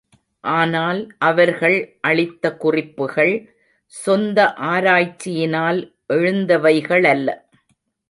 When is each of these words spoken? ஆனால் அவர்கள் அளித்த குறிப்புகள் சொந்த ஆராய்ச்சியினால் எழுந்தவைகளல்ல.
ஆனால் 0.43 1.15
அவர்கள் 1.19 1.97
அளித்த 2.01 2.53
குறிப்புகள் 2.57 3.33
சொந்த 3.85 4.53
ஆராய்ச்சியினால் 4.57 5.81
எழுந்தவைகளல்ல. 6.13 7.29